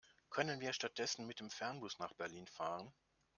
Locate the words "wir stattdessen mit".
0.61-1.39